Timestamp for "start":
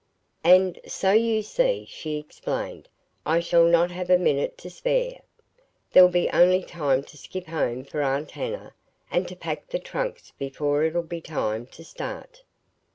11.85-12.41